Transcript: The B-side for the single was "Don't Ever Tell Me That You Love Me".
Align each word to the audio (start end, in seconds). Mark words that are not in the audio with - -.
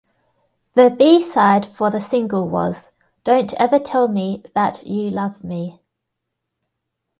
The 0.73 0.89
B-side 0.89 1.63
for 1.63 1.91
the 1.91 2.01
single 2.01 2.49
was 2.49 2.89
"Don't 3.23 3.53
Ever 3.59 3.77
Tell 3.77 4.07
Me 4.07 4.41
That 4.55 4.87
You 4.87 5.11
Love 5.11 5.43
Me". 5.43 5.79